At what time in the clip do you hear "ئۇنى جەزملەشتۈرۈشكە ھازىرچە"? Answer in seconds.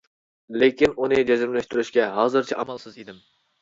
1.03-2.63